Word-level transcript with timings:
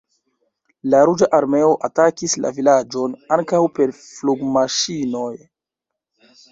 La 0.93 1.01
Ruĝa 1.09 1.27
Armeo 1.39 1.75
atakis 1.89 2.35
la 2.47 2.53
vilaĝon 2.57 3.15
ankaŭ 3.39 3.63
per 3.79 3.95
flugmaŝinoj. 4.01 5.33